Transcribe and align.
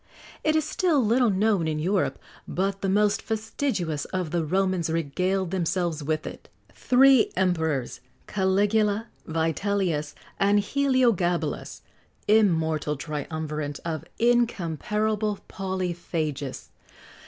[XX 0.01 0.33
67] 0.33 0.49
It 0.49 0.55
is 0.55 0.63
still 0.67 1.05
little 1.05 1.29
known 1.29 1.67
in 1.67 1.77
Europe, 1.77 2.17
but 2.47 2.81
the 2.81 2.89
most 2.89 3.21
fastidious 3.21 4.05
of 4.05 4.31
the 4.31 4.43
Romans 4.43 4.89
regaled 4.89 5.51
themselves 5.51 6.03
with 6.03 6.25
it.[XX 6.25 6.75
68] 6.75 6.87
Three 6.89 7.31
Emperors, 7.35 7.99
Caligula, 8.25 9.09
Vitellius, 9.27 10.15
and 10.39 10.57
Heliogabalus 10.59 11.81
immortal 12.27 12.95
triumvirate 12.97 13.79
of 13.85 14.03
incomparable 14.17 15.37
polyphagists! 15.47 16.69